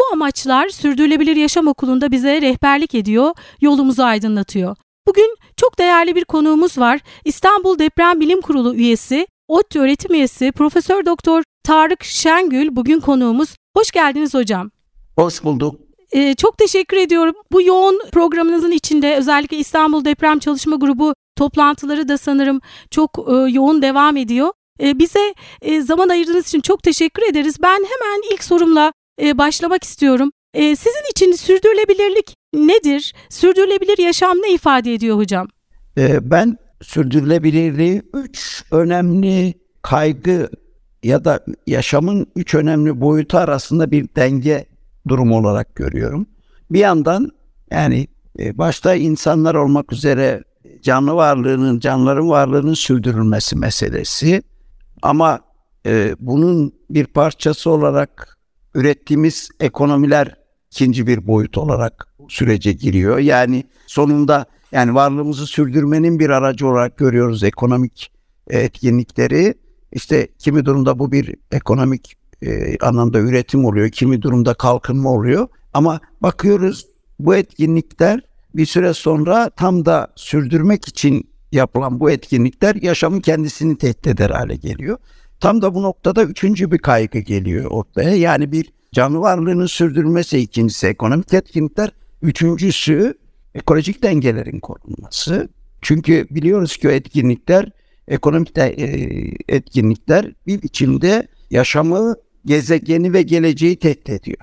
[0.00, 4.76] Bu amaçlar Sürdürülebilir Yaşam Okulu'nda bize rehberlik ediyor, yolumuzu aydınlatıyor.
[5.06, 7.00] Bugün çok değerli bir konuğumuz var.
[7.24, 13.56] İstanbul Deprem Bilim Kurulu üyesi, ODTÜ öğretim üyesi Profesör Doktor Tarık Şengül bugün konuğumuz.
[13.76, 14.70] Hoş geldiniz hocam.
[15.16, 15.80] Hoş bulduk.
[16.12, 17.34] Ee, çok teşekkür ediyorum.
[17.52, 22.60] Bu yoğun programınızın içinde özellikle İstanbul Deprem Çalışma Grubu toplantıları da sanırım
[22.90, 24.52] çok e, yoğun devam ediyor.
[24.82, 27.56] E, bize e, zaman ayırdığınız için çok teşekkür ederiz.
[27.62, 30.30] Ben hemen ilk sorumla e, başlamak istiyorum.
[30.54, 33.14] E, sizin için sürdürülebilirlik nedir?
[33.28, 35.48] Sürdürülebilir yaşam ne ifade ediyor hocam?
[35.98, 40.50] E, ben sürdürülebilirliği üç önemli kaygı
[41.02, 44.66] ya da yaşamın üç önemli boyutu arasında bir denge
[45.08, 46.26] durumu olarak görüyorum.
[46.70, 47.30] Bir yandan
[47.70, 48.06] yani
[48.38, 50.44] başta insanlar olmak üzere
[50.82, 54.42] canlı varlığının, canlıların varlığının sürdürülmesi meselesi.
[55.02, 55.40] Ama
[55.86, 58.37] e, bunun bir parçası olarak
[58.74, 60.34] ürettiğimiz ekonomiler
[60.70, 63.18] ikinci bir boyut olarak sürece giriyor.
[63.18, 68.12] Yani sonunda yani varlığımızı sürdürmenin bir aracı olarak görüyoruz ekonomik
[68.50, 69.54] e, etkinlikleri.
[69.92, 75.48] İşte kimi durumda bu bir ekonomik e, anlamda üretim oluyor, kimi durumda kalkınma oluyor.
[75.74, 76.86] Ama bakıyoruz
[77.18, 78.20] bu etkinlikler
[78.54, 84.56] bir süre sonra tam da sürdürmek için yapılan bu etkinlikler yaşamın kendisini tehdit eder hale
[84.56, 84.98] geliyor.
[85.40, 88.14] Tam da bu noktada üçüncü bir kaygı geliyor ortaya.
[88.14, 91.90] Yani bir canlı varlığının sürdürülmesi ikincisi ekonomik etkinlikler,
[92.22, 93.14] üçüncüsü
[93.54, 95.48] ekolojik dengelerin korunması.
[95.82, 97.70] Çünkü biliyoruz ki o etkinlikler,
[98.08, 98.86] ekonomik de, e,
[99.48, 102.14] etkinlikler bir biçimde yaşamı,
[102.44, 104.38] gezegeni ve geleceği tehdit ediyor.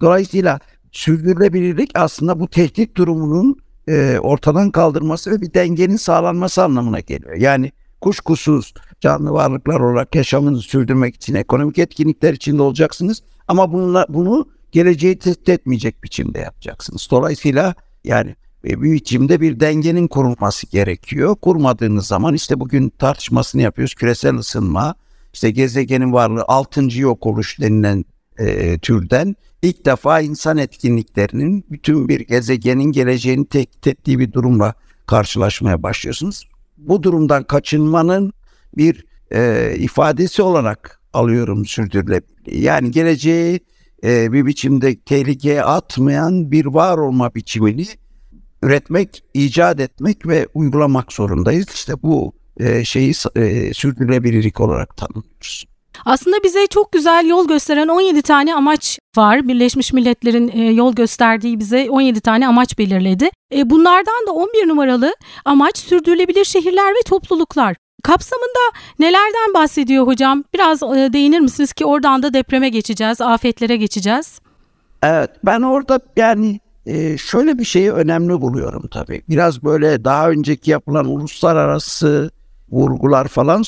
[0.00, 0.60] Dolayısıyla
[0.92, 3.56] sürdürülebilirlik aslında bu tehdit durumunun
[3.88, 7.36] e, ortadan kaldırması ve bir dengenin sağlanması anlamına geliyor.
[7.36, 13.22] Yani kuşkusuz canlı varlıklar olarak yaşamınızı sürdürmek için ekonomik etkinlikler içinde olacaksınız.
[13.48, 17.08] Ama bununla, bunu geleceği tehdit etmeyecek biçimde yapacaksınız.
[17.10, 21.36] Dolayısıyla yani e, bir biçimde bir dengenin kurulması gerekiyor.
[21.36, 23.94] Kurmadığınız zaman işte bugün tartışmasını yapıyoruz.
[23.94, 24.94] Küresel ısınma,
[25.32, 28.04] işte gezegenin varlığı, altıncı yok oluş denilen
[28.38, 34.74] e, türden ilk defa insan etkinliklerinin bütün bir gezegenin geleceğini tehdit ettiği bir durumla
[35.06, 36.48] karşılaşmaya başlıyorsunuz.
[36.76, 38.32] Bu durumdan kaçınmanın
[38.76, 42.64] bir e, ifadesi olarak alıyorum sürdürülebilirliği.
[42.64, 43.60] Yani geleceği
[44.04, 47.86] e, bir biçimde tehlikeye atmayan bir var olma biçimini
[48.62, 51.66] üretmek, icat etmek ve uygulamak zorundayız.
[51.74, 55.64] İşte bu e, şeyi e, sürdürülebilirlik olarak tanımlıyoruz.
[56.04, 59.48] Aslında bize çok güzel yol gösteren 17 tane amaç var.
[59.48, 63.30] Birleşmiş Milletler'in e, yol gösterdiği bize 17 tane amaç belirledi.
[63.54, 65.14] E, bunlardan da 11 numaralı
[65.44, 67.76] amaç sürdürülebilir şehirler ve topluluklar.
[68.02, 70.44] Kapsamında nelerden bahsediyor hocam?
[70.54, 74.40] Biraz e, değinir misiniz ki oradan da depreme geçeceğiz, afetlere geçeceğiz.
[75.02, 76.60] Evet ben orada yani
[77.18, 79.22] şöyle bir şeyi önemli buluyorum tabii.
[79.28, 82.30] Biraz böyle daha önceki yapılan uluslararası
[82.70, 83.62] vurgular falan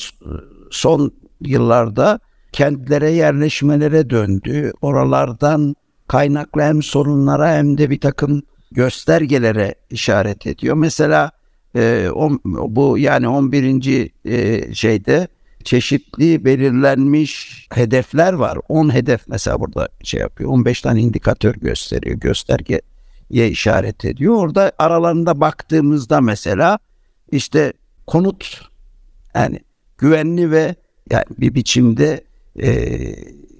[0.71, 1.11] son
[1.41, 2.19] yıllarda
[2.51, 4.73] kentlere yerleşmelere döndü.
[4.81, 5.75] Oralardan
[6.07, 10.75] kaynaklı hem sorunlara hem de bir takım göstergelere işaret ediyor.
[10.75, 11.31] Mesela
[11.75, 14.11] e, on, bu yani 11.
[14.25, 15.27] E, şeyde
[15.63, 18.57] çeşitli belirlenmiş hedefler var.
[18.69, 20.49] 10 hedef mesela burada şey yapıyor.
[20.49, 22.15] 15 tane indikatör gösteriyor.
[22.15, 22.81] Göstergeye
[23.31, 24.35] işaret ediyor.
[24.35, 26.79] Orada aralarında baktığımızda mesela
[27.31, 27.73] işte
[28.07, 28.61] konut
[29.35, 29.59] yani
[29.97, 30.75] güvenli ve
[31.09, 32.23] yani bir biçimde
[32.61, 32.99] e,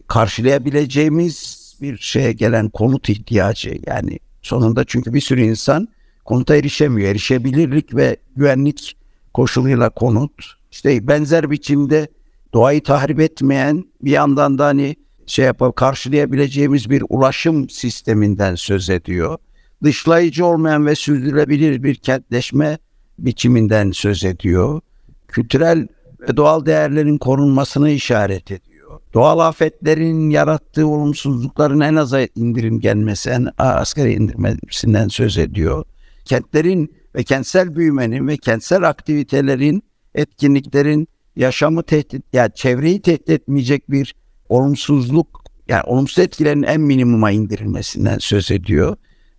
[0.07, 5.87] karşılayabileceğimiz bir şeye gelen konut ihtiyacı yani sonunda çünkü bir sürü insan
[6.25, 7.09] konuta erişemiyor.
[7.09, 8.97] Erişebilirlik ve güvenlik
[9.33, 10.31] koşuluyla konut
[10.71, 12.07] işte benzer biçimde
[12.53, 14.95] doğayı tahrip etmeyen bir yandan da hani
[15.25, 19.37] şey yapıp karşılayabileceğimiz bir ulaşım sisteminden söz ediyor.
[19.83, 22.77] Dışlayıcı olmayan ve sürdürülebilir bir kentleşme
[23.19, 24.81] biçiminden söz ediyor.
[25.27, 25.87] Kültürel
[26.21, 28.99] ve doğal değerlerin korunmasını işaret ediyor.
[29.13, 35.85] Doğal afetlerin yarattığı olumsuzlukların en aza indirim gelmesi, en asgari indirmesinden söz ediyor.
[36.25, 39.83] Kentlerin ve kentsel büyümenin ve kentsel aktivitelerin,
[40.15, 44.15] etkinliklerin yaşamı tehdit, yani çevreyi tehdit etmeyecek bir
[44.49, 48.95] olumsuzluk, yani olumsuz etkilerin en minimuma indirilmesinden söz ediyor.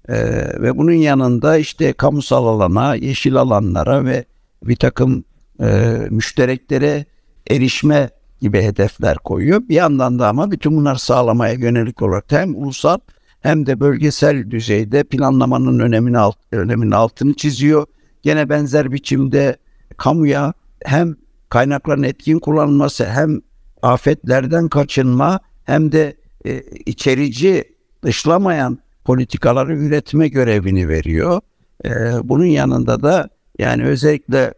[0.09, 0.15] E,
[0.63, 4.25] ve bunun yanında işte kamusal alana, yeşil alanlara ve
[4.65, 5.25] bir takım
[5.61, 7.05] e, müştereklere
[7.51, 9.69] erişme gibi hedefler koyuyor.
[9.69, 12.99] Bir yandan da ama bütün bunlar sağlamaya yönelik olarak hem ulusal
[13.43, 17.87] hem de bölgesel düzeyde planlamanın önemini alt, öneminin altını çiziyor.
[18.23, 19.57] Gene benzer biçimde
[19.97, 20.53] kamuya
[20.85, 21.17] hem
[21.49, 23.41] kaynakların etkin kullanılması hem
[23.83, 26.17] afetlerden kaçınma hem de
[26.47, 27.65] e, içerici
[28.05, 31.41] dışlamayan politikaları üretme görevini veriyor.
[31.85, 31.91] E,
[32.25, 33.29] bunun yanında da
[33.59, 34.55] yani özellikle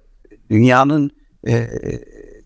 [0.50, 1.10] dünyanın
[1.48, 1.68] e,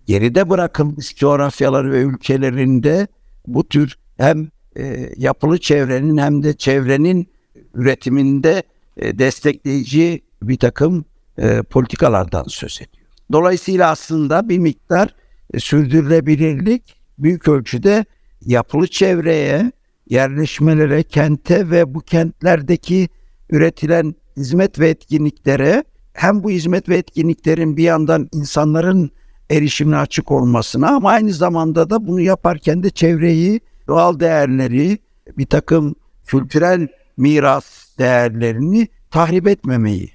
[0.06, 3.06] geride bırakılmış coğrafyaları ve ülkelerinde
[3.46, 7.28] bu tür hem e, yapılı çevrenin hem de çevrenin
[7.74, 8.62] üretiminde
[8.96, 11.04] e, destekleyici bir takım
[11.38, 13.06] e, politikalardan söz ediyor.
[13.32, 15.14] Dolayısıyla aslında bir miktar
[15.58, 18.04] sürdürülebilirlik büyük ölçüde
[18.40, 19.72] yapılı çevreye,
[20.10, 23.08] yerleşmelere, kente ve bu kentlerdeki
[23.50, 29.10] üretilen hizmet ve etkinliklere hem bu hizmet ve etkinliklerin bir yandan insanların
[29.50, 34.98] erişimine açık olmasına ama aynı zamanda da bunu yaparken de çevreyi, doğal değerleri,
[35.38, 35.94] bir takım
[36.26, 40.10] kültürel miras değerlerini tahrip etmemeyi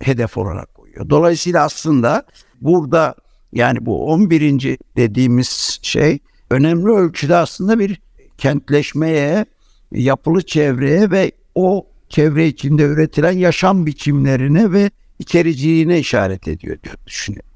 [0.00, 1.10] hedef olarak koyuyor.
[1.10, 2.22] Dolayısıyla aslında
[2.60, 3.14] burada
[3.52, 4.78] yani bu 11.
[4.96, 6.18] dediğimiz şey
[6.50, 8.00] önemli ölçüde aslında bir
[8.38, 9.46] kentleşmeye,
[9.92, 17.47] yapılı çevreye ve o çevre içinde üretilen yaşam biçimlerine ve içericiliğine işaret ediyor diye düşünüyorum.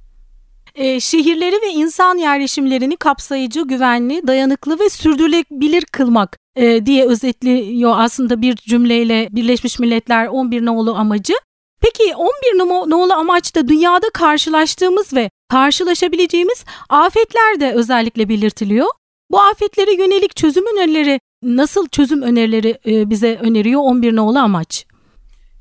[0.74, 8.42] E, şehirleri ve insan yerleşimlerini kapsayıcı, güvenli, dayanıklı ve sürdürülebilir kılmak e, diye özetliyor aslında
[8.42, 11.34] bir cümleyle Birleşmiş Milletler 11 nolu amacı.
[11.80, 12.58] Peki 11
[12.90, 18.86] nolu amaçta dünyada karşılaştığımız ve karşılaşabileceğimiz afetler de özellikle belirtiliyor.
[19.30, 24.86] Bu afetlere yönelik çözüm önerileri nasıl çözüm önerileri e, bize öneriyor 11 nolu amaç?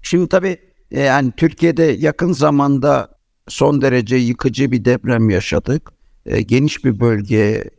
[0.01, 0.57] Şimdi tabii
[0.91, 3.20] e, yani Türkiye'de yakın zamanda
[3.51, 5.91] son derece yıkıcı bir deprem yaşadık.
[6.25, 7.69] E, geniş bir bölgeye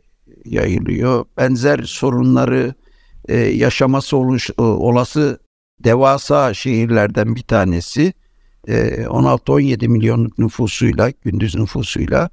[0.45, 1.25] yayılıyor.
[1.37, 2.73] Benzer sorunları
[3.53, 5.39] yaşaması oluş, olası
[5.83, 8.13] devasa şehirlerden bir tanesi
[8.67, 12.29] 16-17 milyonluk nüfusuyla, gündüz nüfusuyla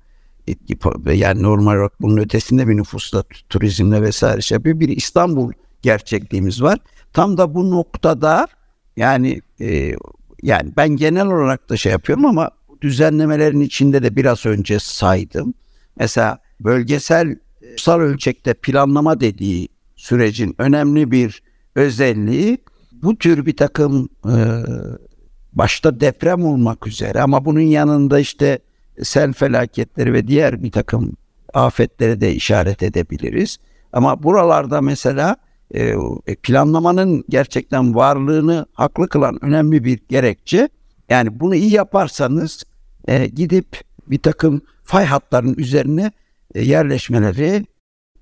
[1.12, 4.80] yani normal olarak bunun ötesinde bir nüfusla turizmle vesaire şey yapıyor.
[4.80, 5.52] Bir İstanbul
[5.82, 6.78] gerçekliğimiz var.
[7.12, 8.48] Tam da bu noktada
[8.96, 9.94] yani e,
[10.42, 15.54] yani ben genel olarak da şey yapıyorum ama düzenlemelerin içinde de biraz önce saydım.
[15.98, 17.36] Mesela bölgesel
[17.70, 21.42] ulusal ölçekte planlama dediği sürecin önemli bir
[21.74, 22.58] özelliği
[22.92, 24.36] bu tür bir takım e,
[25.52, 28.58] başta deprem olmak üzere ama bunun yanında işte
[29.02, 31.12] sel felaketleri ve diğer bir takım
[31.54, 33.58] afetlere de işaret edebiliriz.
[33.92, 35.36] Ama buralarda mesela
[35.74, 35.94] e,
[36.42, 40.68] planlamanın gerçekten varlığını haklı kılan önemli bir gerekçe.
[41.08, 42.64] Yani bunu iyi yaparsanız
[43.08, 46.12] e, gidip bir takım fay hatlarının üzerine
[46.54, 47.66] e, yerleşmeleri,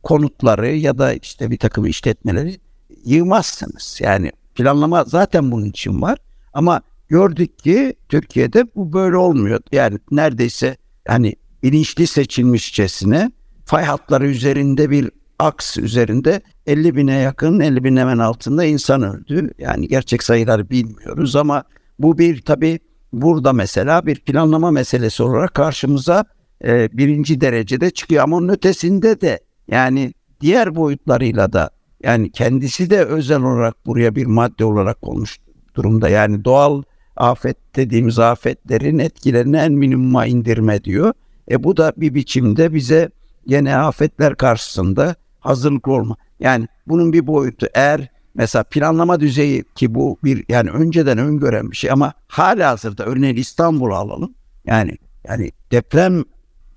[0.03, 2.61] konutları ya da işte bir takım işletmeleri
[3.05, 3.99] yığmazsınız.
[4.03, 6.19] Yani planlama zaten bunun için var.
[6.53, 9.61] Ama gördük ki Türkiye'de bu böyle olmuyor.
[9.73, 10.77] Yani neredeyse
[11.09, 13.31] hani bilinçli seçilmişçesine
[13.65, 19.51] fay hatları üzerinde bir aks üzerinde 50 bine yakın 50 bin hemen altında insan öldü.
[19.59, 21.65] Yani gerçek sayıları bilmiyoruz ama
[21.99, 22.79] bu bir tabi
[23.13, 26.25] burada mesela bir planlama meselesi olarak karşımıza
[26.65, 31.71] e, birinci derecede çıkıyor ama onun ötesinde de yani diğer boyutlarıyla da
[32.03, 35.39] yani kendisi de özel olarak buraya bir madde olarak konmuş
[35.75, 36.09] durumda.
[36.09, 36.83] Yani doğal
[37.17, 41.13] afet dediğimiz afetlerin etkilerini en minimuma indirme diyor.
[41.51, 43.11] E bu da bir biçimde bize
[43.47, 46.17] yine afetler karşısında hazırlıklı olma.
[46.41, 51.77] Yani bunun bir boyutu eğer mesela planlama düzeyi ki bu bir yani önceden öngören bir
[51.77, 54.35] şey ama hala hazırda örneğin İstanbul'u alalım.
[54.65, 56.25] Yani yani deprem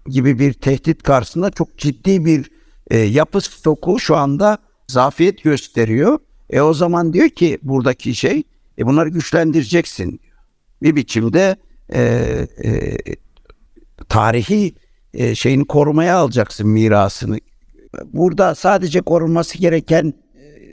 [0.08, 2.52] gibi bir tehdit karşısında çok ciddi bir
[2.90, 6.20] e, yapı stoku şu anda zafiyet gösteriyor.
[6.50, 8.44] E o zaman diyor ki buradaki şey
[8.78, 10.20] e bunları güçlendireceksin
[10.82, 11.56] bir biçimde
[11.94, 12.02] e,
[12.64, 12.98] e,
[14.10, 14.76] tarihi
[15.14, 17.38] e, şeyini korumaya alacaksın mirasını.
[18.14, 20.14] Burada sadece korunması gereken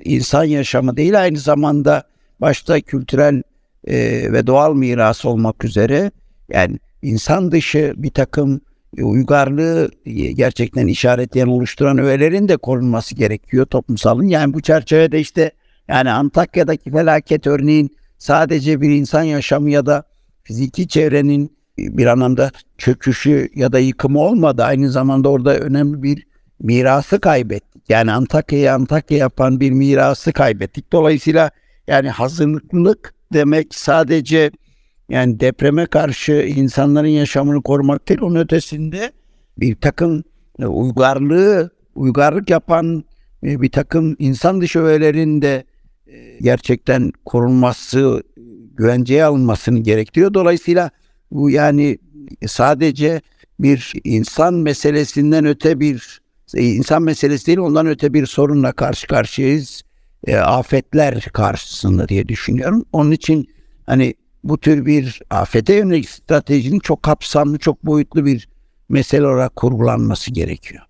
[0.05, 2.03] insan yaşamı değil aynı zamanda
[2.41, 3.43] başta kültürel
[3.85, 3.97] e,
[4.33, 6.11] ve doğal miras olmak üzere
[6.49, 8.61] yani insan dışı bir takım
[9.03, 9.91] uygarlığı
[10.35, 14.27] gerçekten işaretleyen oluşturan öğelerin de korunması gerekiyor toplumsalın.
[14.27, 15.51] Yani bu çerçevede işte
[15.89, 20.03] yani Antakya'daki felaket örneğin sadece bir insan yaşamı ya da
[20.43, 24.65] fiziki çevrenin bir anlamda çöküşü ya da yıkımı olmadı.
[24.65, 26.28] Aynı zamanda orada önemli bir
[26.61, 27.83] mirası kaybettik.
[27.89, 30.93] Yani Antakya'yı Antakya yapan bir mirası kaybettik.
[30.93, 31.51] Dolayısıyla
[31.87, 34.51] yani hazırlıklılık demek sadece
[35.09, 39.13] yani depreme karşı insanların yaşamını korumak değil, onun ötesinde
[39.59, 40.25] bir takım
[40.59, 43.05] e, uygarlığı, uygarlık yapan
[43.43, 45.65] e, bir takım insan dışı öğelerin de
[46.07, 48.23] e, gerçekten korunması,
[48.77, 50.35] güvenceye alınmasını gerektiriyor.
[50.35, 50.91] Dolayısıyla
[51.31, 51.99] bu yani
[52.47, 53.21] sadece
[53.61, 56.21] bir insan meselesinden öte bir
[56.55, 59.83] insan meselesi değil ondan öte bir sorunla karşı karşıyayız.
[60.27, 62.85] E, afetler karşısında diye düşünüyorum.
[62.93, 63.49] Onun için
[63.87, 64.15] hani
[64.45, 68.49] bu tür bir afete yönelik stratejinin çok kapsamlı, çok boyutlu bir
[68.89, 70.83] mesele olarak kurgulanması gerekiyor.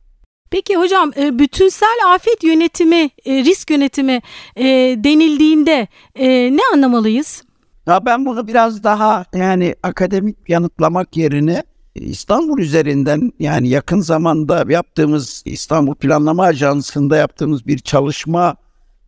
[0.51, 4.21] Peki hocam e, bütünsel afet yönetimi, e, risk yönetimi
[4.57, 4.65] e,
[4.99, 5.89] denildiğinde
[6.57, 7.43] ne anlamalıyız?
[7.87, 11.63] Ya ben bunu biraz daha yani akademik yanıtlamak yerine
[12.01, 18.57] İstanbul üzerinden yani yakın zamanda yaptığımız İstanbul Planlama Ajansı'nda yaptığımız bir çalışma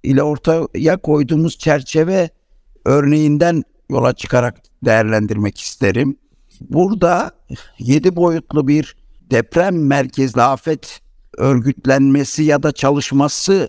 [0.02, 2.30] ile ortaya koyduğumuz çerçeve
[2.84, 6.16] örneğinden yola çıkarak değerlendirmek isterim.
[6.60, 7.30] Burada
[7.78, 8.96] yedi boyutlu bir
[9.30, 11.00] deprem merkezli afet
[11.38, 13.68] örgütlenmesi ya da çalışması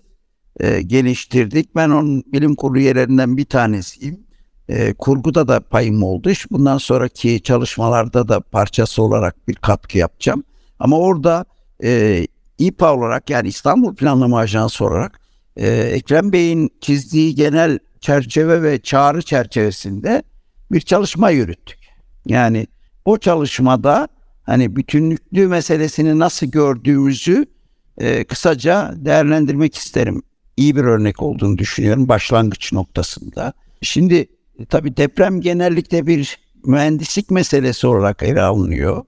[0.59, 1.75] e, geliştirdik.
[1.75, 4.19] Ben onun bilim kurulu üyelerinden bir tanesiyim.
[4.71, 6.31] E, kurguda da payım oldu.
[6.51, 10.43] Bundan sonraki çalışmalarda da parçası olarak bir katkı yapacağım.
[10.79, 11.45] Ama orada
[11.83, 15.19] e, İPA olarak yani İstanbul Planlama Ajansı olarak
[15.55, 20.23] e, Ekrem Bey'in çizdiği genel çerçeve ve çağrı çerçevesinde
[20.71, 21.79] bir çalışma yürüttük.
[22.25, 22.67] Yani
[23.05, 24.07] o çalışmada
[24.43, 27.45] hani bütünlüklü meselesini nasıl gördüğümüzü
[27.97, 30.23] e, kısaca değerlendirmek isterim.
[30.57, 33.53] İyi bir örnek olduğunu düşünüyorum başlangıç noktasında.
[33.81, 34.27] Şimdi
[34.69, 39.03] tabii deprem genellikle bir mühendislik meselesi olarak ele alınıyor.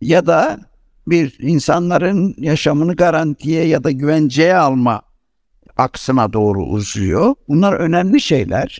[0.00, 0.60] Ya da
[1.06, 5.02] bir insanların yaşamını garantiye ya da güvenceye alma
[5.76, 7.34] aksına doğru uzuyor.
[7.48, 8.78] Bunlar önemli şeyler.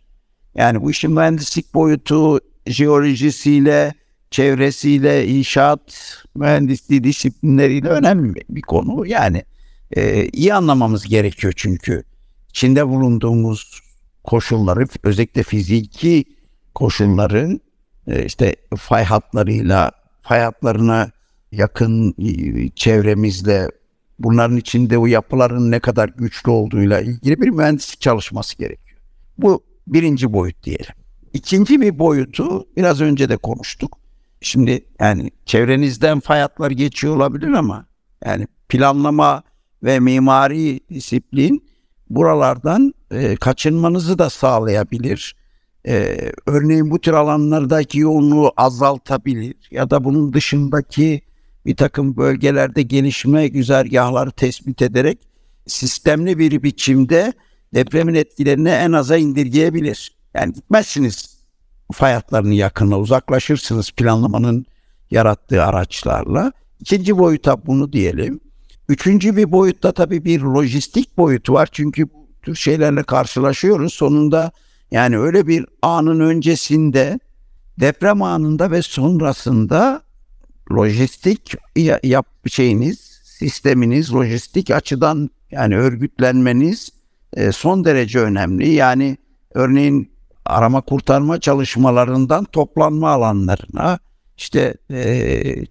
[0.55, 3.95] Yani bu işin mühendislik boyutu jeolojisiyle,
[4.31, 9.07] çevresiyle, inşaat mühendisliği disiplinleriyle önemli bir konu.
[9.07, 9.45] Yani
[9.97, 12.03] e, iyi anlamamız gerekiyor çünkü
[12.49, 13.81] içinde bulunduğumuz
[14.27, 16.25] koşulları özellikle fiziki
[16.75, 17.61] koşulların
[18.07, 19.93] e, işte fay hatlarıyla
[20.23, 21.11] fay hatlarına
[21.53, 23.71] yakın e, çevremizle
[24.19, 28.99] bunların içinde o yapıların ne kadar güçlü olduğuyla ilgili bir mühendislik çalışması gerekiyor.
[29.39, 30.95] Bu birinci boyut diyelim.
[31.33, 33.99] İkinci bir boyutu biraz önce de konuştuk.
[34.41, 37.87] Şimdi yani çevrenizden fay hatları geçiyor olabilir ama
[38.25, 39.43] yani planlama
[39.83, 41.69] ve mimari disiplin
[42.11, 45.37] buralardan e, kaçınmanızı da sağlayabilir.
[45.89, 51.23] E, örneğin bu tür alanlardaki yoğunluğu azaltabilir ya da bunun dışındaki
[51.67, 55.19] bir takım bölgelerde gelişme güzergahları tespit ederek
[55.67, 57.33] sistemli bir biçimde
[57.75, 60.17] depremin etkilerini en aza indirgeyebilir.
[60.35, 61.37] Yani gitmezsiniz
[61.93, 64.67] fay hatlarının yakınına uzaklaşırsınız planlamanın
[65.11, 66.53] yarattığı araçlarla.
[66.81, 68.41] İkinci boyuta bunu diyelim.
[68.89, 71.69] Üçüncü bir boyutta tabii bir lojistik boyutu var.
[71.73, 73.93] Çünkü bu tür şeylerle karşılaşıyoruz.
[73.93, 74.53] Sonunda
[74.91, 77.21] yani öyle bir anın öncesinde
[77.81, 80.03] deprem anında ve sonrasında
[80.73, 81.55] lojistik
[82.03, 86.91] yap şeyiniz, sisteminiz lojistik açıdan yani örgütlenmeniz
[87.33, 88.69] e, son derece önemli.
[88.69, 89.17] Yani
[89.55, 90.11] örneğin
[90.45, 93.99] arama kurtarma çalışmalarından toplanma alanlarına
[94.37, 95.67] işte e,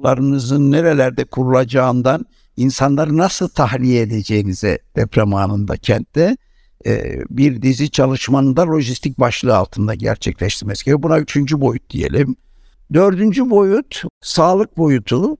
[0.00, 2.26] çadırlarınızın nerelerde kurulacağından
[2.56, 6.36] insanları nasıl tahliye edeceğinize deprem anında kentte
[6.86, 11.02] e, bir dizi çalışmanın da lojistik başlığı altında gerçekleştirmesi gerekiyor.
[11.02, 12.36] Buna üçüncü boyut diyelim.
[12.94, 15.36] Dördüncü boyut sağlık boyutu.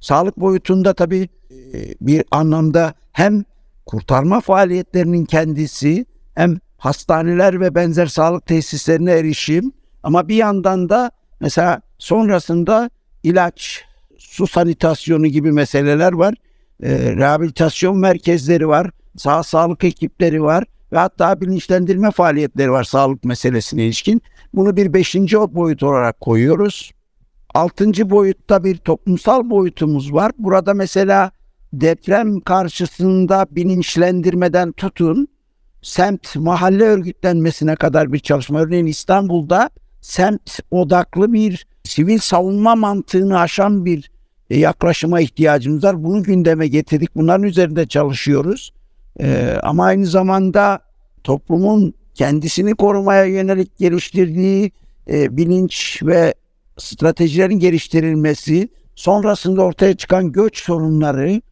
[0.00, 3.44] Sağlık boyutunda tabii e, bir anlamda hem
[3.86, 11.82] kurtarma faaliyetlerinin kendisi hem hastaneler ve benzer sağlık tesislerine erişim ama bir yandan da mesela
[11.98, 12.90] sonrasında
[13.22, 13.84] ilaç,
[14.30, 16.34] su sanitasyonu gibi meseleler var.
[16.82, 23.84] E, rehabilitasyon merkezleri var, sağ sağlık ekipleri var ve hatta bilinçlendirme faaliyetleri var sağlık meselesine
[23.84, 24.22] ilişkin.
[24.54, 26.92] Bunu bir beşinci boyut olarak koyuyoruz.
[27.54, 30.32] Altıncı boyutta bir toplumsal boyutumuz var.
[30.38, 31.30] Burada mesela
[31.72, 35.28] deprem karşısında bilinçlendirmeden tutun,
[35.82, 38.60] semt mahalle örgütlenmesine kadar bir çalışma.
[38.60, 39.70] Örneğin İstanbul'da
[40.00, 44.10] semt odaklı bir sivil savunma mantığını aşan bir
[44.56, 46.04] yaklaşıma ihtiyacımız var.
[46.04, 47.16] Bunu gündeme getirdik.
[47.16, 48.72] Bunların üzerinde çalışıyoruz.
[49.20, 50.80] Ee, ama aynı zamanda
[51.24, 54.72] toplumun kendisini korumaya yönelik geliştirdiği
[55.10, 56.34] e, bilinç ve
[56.78, 61.42] stratejilerin geliştirilmesi, sonrasında ortaya çıkan göç sorunları,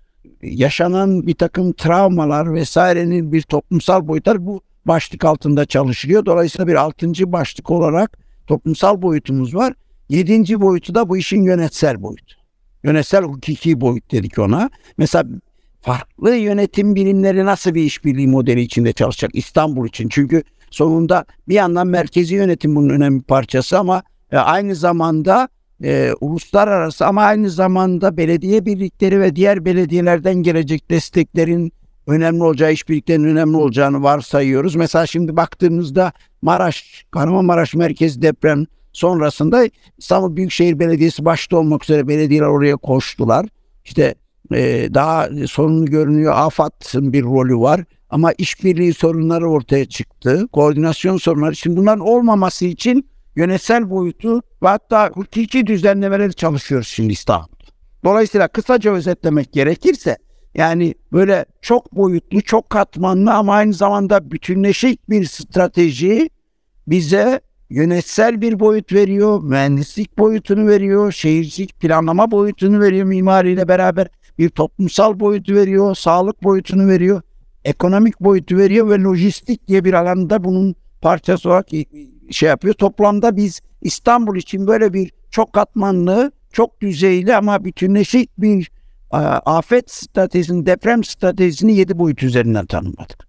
[0.42, 6.26] yaşanan bir takım travmalar vesairenin bir toplumsal boyutlar bu başlık altında çalışılıyor.
[6.26, 9.74] Dolayısıyla bir altıncı başlık olarak toplumsal boyutumuz var.
[10.08, 12.37] Yedinci boyutu da bu işin yönetsel boyutu.
[12.84, 14.70] Yönetsel hukuki boyut dedik ona.
[14.98, 15.24] Mesela
[15.80, 20.08] farklı yönetim bilimleri nasıl bir işbirliği modeli içinde çalışacak İstanbul için?
[20.08, 25.48] Çünkü sonunda bir yandan merkezi yönetim bunun önemli parçası ama e, aynı zamanda
[25.84, 31.72] e, uluslararası ama aynı zamanda belediye birlikleri ve diğer belediyelerden gelecek desteklerin
[32.06, 34.76] önemli olacağı, işbirliklerinin önemli olacağını varsayıyoruz.
[34.76, 38.66] Mesela şimdi baktığımızda Maraş, Kahramanmaraş merkez deprem
[38.98, 43.46] sonrasında İstanbul Büyükşehir Belediyesi başta olmak üzere belediyeler oraya koştular.
[43.84, 44.14] İşte
[44.54, 46.32] e, daha sorunlu görünüyor.
[46.36, 47.84] AFAD'ın bir rolü var.
[48.10, 50.48] Ama işbirliği sorunları ortaya çıktı.
[50.52, 51.56] Koordinasyon sorunları.
[51.56, 57.72] Şimdi bunların olmaması için yönetsel boyutu ve hatta hukuki düzenlemeleri çalışıyoruz şimdi İstanbul'da.
[58.04, 60.16] Dolayısıyla kısaca özetlemek gerekirse
[60.54, 66.30] yani böyle çok boyutlu, çok katmanlı ama aynı zamanda bütünleşik bir strateji
[66.86, 74.08] bize yönetsel bir boyut veriyor, mühendislik boyutunu veriyor, şehircilik planlama boyutunu veriyor mimariyle beraber
[74.38, 77.22] bir toplumsal boyutu veriyor, sağlık boyutunu veriyor,
[77.64, 81.68] ekonomik boyutu veriyor ve lojistik diye bir alanda bunun parçası olarak
[82.30, 82.74] şey yapıyor.
[82.74, 88.70] Toplamda biz İstanbul için böyle bir çok katmanlı, çok düzeyli ama bütünleşik bir
[89.10, 93.28] afet stratejisini, deprem stratejisini yedi boyut üzerinden tanımladık.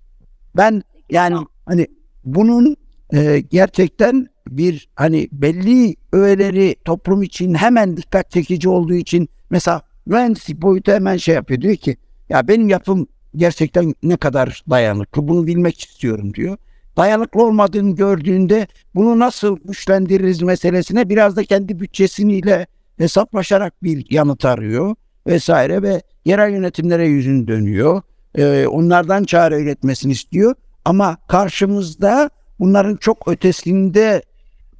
[0.58, 1.88] Ben yani hani
[2.25, 2.75] bunun
[3.13, 10.62] e, gerçekten bir hani belli öğeleri toplum için hemen dikkat çekici olduğu için mesela mühendislik
[10.62, 11.98] boyutu hemen şey yapıyor diyor ki
[12.30, 16.58] ya benim yapım gerçekten ne kadar dayanıklı bunu bilmek istiyorum diyor.
[16.98, 24.96] Dayanıklı olmadığını gördüğünde bunu nasıl güçlendiririz meselesine biraz da kendi bütçesiyle hesaplaşarak bir yanıt arıyor
[25.28, 28.01] vesaire ve yerel yönetimlere yüzünü dönüyor.
[28.36, 30.55] Ee, onlardan çare üretmesini istiyor.
[30.86, 34.22] Ama karşımızda bunların çok ötesinde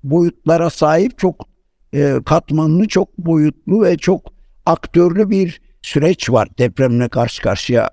[0.04, 1.50] boyutlara sahip çok
[1.94, 4.34] e, katmanlı, çok boyutlu ve çok
[4.66, 7.90] aktörlü bir süreç var depremle karşı karşıya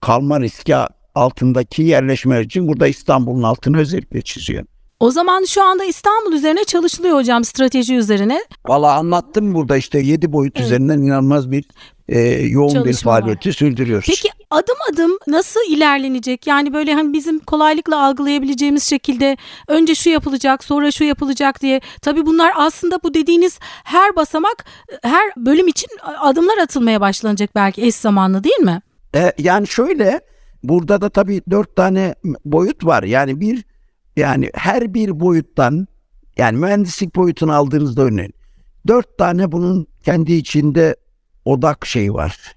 [0.00, 0.74] kalma riski
[1.14, 4.64] altındaki yerleşmeler için burada İstanbul'un altını özellikle çiziyor.
[5.00, 8.40] O zaman şu anda İstanbul üzerine çalışılıyor hocam strateji üzerine.
[8.66, 10.66] Valla anlattım burada işte yedi boyut evet.
[10.66, 11.64] üzerinden inanılmaz bir
[12.08, 13.54] e, yoğun Çalışma bir faaliyeti var.
[13.54, 14.06] sürdürüyoruz.
[14.08, 16.46] Peki adım adım nasıl ilerlenecek?
[16.46, 19.36] Yani böyle hani bizim kolaylıkla algılayabileceğimiz şekilde
[19.68, 21.80] önce şu yapılacak sonra şu yapılacak diye.
[22.02, 24.64] Tabii bunlar aslında bu dediğiniz her basamak
[25.02, 25.88] her bölüm için
[26.20, 28.80] adımlar atılmaya başlanacak belki eş zamanlı değil mi?
[29.14, 30.20] E, yani şöyle
[30.62, 33.02] burada da tabii dört tane boyut var.
[33.02, 33.64] Yani bir
[34.16, 35.86] yani her bir boyuttan
[36.36, 38.34] yani mühendislik boyutunu aldığınızda örneğin
[38.86, 40.96] dört tane bunun kendi içinde
[41.44, 42.56] odak şey var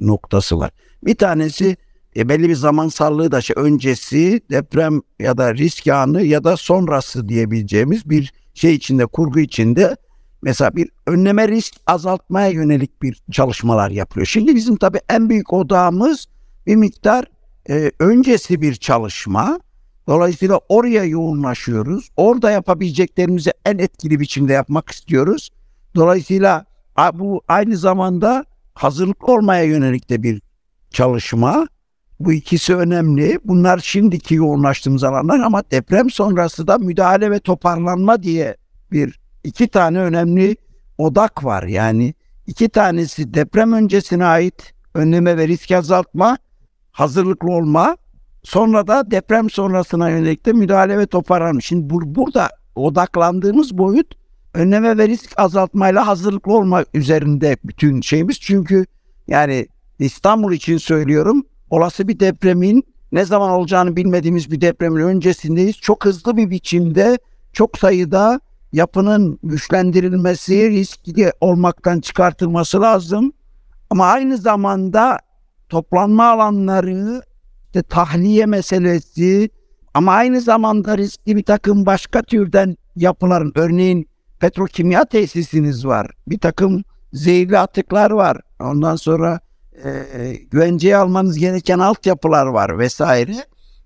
[0.00, 0.70] noktası var.
[1.02, 1.76] Bir tanesi
[2.16, 7.28] e, belli bir zamansallığı da şey, öncesi deprem ya da risk anı ya da sonrası
[7.28, 9.96] diyebileceğimiz bir şey içinde kurgu içinde
[10.42, 14.26] mesela bir önleme risk azaltmaya yönelik bir çalışmalar yapılıyor.
[14.26, 16.26] Şimdi bizim tabii en büyük odağımız
[16.66, 17.24] bir miktar
[17.70, 19.60] e, öncesi bir çalışma.
[20.06, 22.08] Dolayısıyla oraya yoğunlaşıyoruz.
[22.16, 25.50] Orada yapabileceklerimizi en etkili biçimde yapmak istiyoruz.
[25.94, 26.64] Dolayısıyla
[27.12, 30.42] bu aynı zamanda hazırlıklı olmaya yönelik de bir
[30.90, 31.68] çalışma.
[32.20, 33.38] Bu ikisi önemli.
[33.44, 38.56] Bunlar şimdiki yoğunlaştığımız alanlar ama deprem sonrası da müdahale ve toparlanma diye
[38.92, 40.56] bir iki tane önemli
[40.98, 41.62] odak var.
[41.62, 42.14] Yani
[42.46, 46.38] iki tanesi deprem öncesine ait önleme ve risk azaltma,
[46.92, 47.96] hazırlıklı olma.
[48.46, 51.60] Sonra da deprem sonrasına yönelik de müdahale ve toparlanma.
[51.60, 54.14] Şimdi bur- burada odaklandığımız boyut
[54.54, 58.40] önleme ve risk azaltmayla hazırlıklı olma üzerinde bütün şeyimiz.
[58.40, 58.86] Çünkü
[59.26, 59.66] yani
[59.98, 65.76] İstanbul için söylüyorum olası bir depremin ne zaman olacağını bilmediğimiz bir depremin öncesindeyiz.
[65.76, 67.18] Çok hızlı bir biçimde
[67.52, 68.40] çok sayıda
[68.72, 73.32] yapının güçlendirilmesi, riskli olmaktan çıkartılması lazım.
[73.90, 75.18] Ama aynı zamanda
[75.68, 77.22] toplanma alanları,
[77.76, 79.50] işte tahliye meselesi
[79.94, 84.08] ama aynı zamanda riskli bir takım başka türden yapıların örneğin
[84.40, 86.10] petrokimya tesisiniz var.
[86.26, 88.40] Bir takım zehirli atıklar var.
[88.60, 89.40] Ondan sonra
[89.84, 93.34] e, güvenceye almanız gereken altyapılar var vesaire.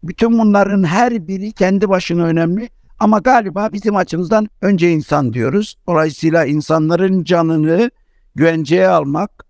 [0.02, 2.68] Bütün bunların her biri kendi başına önemli.
[2.98, 5.78] Ama galiba bizim açımızdan önce insan diyoruz.
[5.88, 7.90] Dolayısıyla insanların canını
[8.34, 9.49] güvenceye almak, e,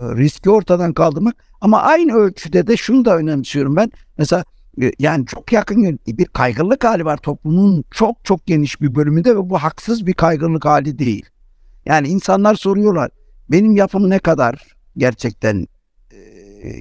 [0.00, 3.92] riski ortadan kaldırmak ama aynı ölçüde de şunu da önemsiyorum ben.
[4.18, 4.44] Mesela
[4.82, 9.50] e, yani çok yakın bir kaygınlık hali var toplumun çok çok geniş bir bölümünde ve
[9.50, 11.26] bu haksız bir kaygınlık hali değil.
[11.86, 13.10] Yani insanlar soruyorlar
[13.50, 15.66] benim yapım ne kadar gerçekten
[16.12, 16.16] e,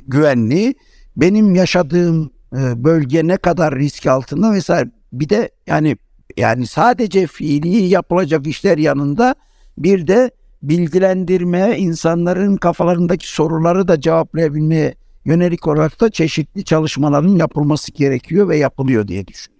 [0.07, 0.75] güvenli,
[1.17, 4.89] benim yaşadığım e, bölge ne kadar risk altında vesaire.
[5.13, 5.97] Bir de yani
[6.37, 9.35] yani sadece fiili yapılacak işler yanında
[9.77, 10.31] bir de
[10.69, 19.07] bilgilendirme, insanların kafalarındaki soruları da cevaplayabilmeye yönelik olarak da çeşitli çalışmaların yapılması gerekiyor ve yapılıyor
[19.07, 19.55] diye düşünüyorum.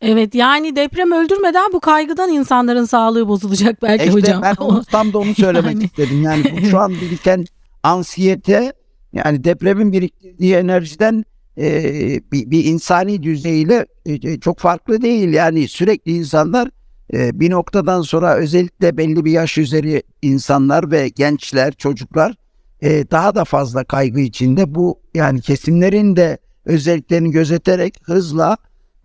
[0.00, 4.42] Evet yani deprem öldürmeden bu kaygıdan insanların sağlığı bozulacak belki işte hocam.
[4.42, 5.84] Ben onu, tam da onu söylemek yani.
[5.84, 6.22] istedim.
[6.22, 7.44] Yani bu, şu an biriken
[7.82, 8.72] ansiyete
[9.12, 11.24] yani depremin biriktirdiği enerjiden
[11.58, 11.84] e,
[12.32, 15.32] bir, bir insani düzeyiyle e, çok farklı değil.
[15.32, 16.70] Yani sürekli insanlar
[17.12, 22.34] e, bir noktadan sonra özellikle belli bir yaş üzeri insanlar ve gençler, çocuklar
[22.82, 24.74] e, daha da fazla kaygı içinde.
[24.74, 28.56] Bu yani kesimlerin de özelliklerini gözeterek hızla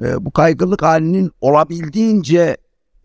[0.02, 2.58] e, bu kaygılık halinin olabildiğince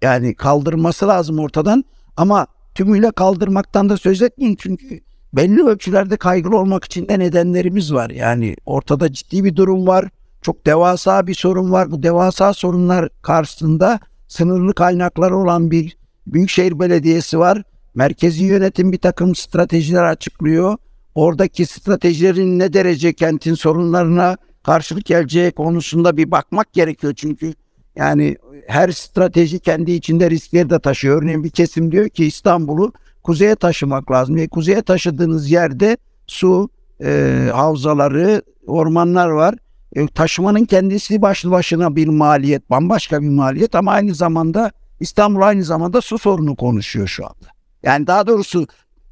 [0.03, 1.85] yani kaldırması lazım ortadan.
[2.17, 5.01] Ama tümüyle kaldırmaktan da söz etmeyin çünkü
[5.33, 8.11] belli ölçülerde kaygılı olmak için de nedenlerimiz var.
[8.11, 10.09] Yani ortada ciddi bir durum var.
[10.43, 11.91] Çok devasa bir sorun var.
[11.91, 14.01] Bu devasa sorunlar karşısında
[14.33, 17.63] sınırlı kaynakları olan bir büyükşehir belediyesi var.
[17.95, 20.77] Merkezi yönetim bir takım stratejiler açıklıyor.
[21.15, 27.15] Oradaki stratejilerin ne derece kentin sorunlarına karşılık geleceği konusunda bir bakmak gerekiyor.
[27.17, 27.55] Çünkü
[27.97, 31.23] yani her strateji kendi içinde riskleri de taşıyor.
[31.23, 32.93] Örneğin bir kesim diyor ki İstanbul'u
[33.23, 34.37] kuzeye taşımak lazım.
[34.37, 36.71] E, kuzeye taşıdığınız yerde su,
[37.05, 39.55] e, havzaları, ormanlar var.
[39.93, 45.65] E, taşımanın kendisi başlı başına bir maliyet, bambaşka bir maliyet ama aynı zamanda İstanbul aynı
[45.65, 47.49] zamanda su sorunu konuşuyor şu anda.
[47.83, 48.67] Yani daha doğrusu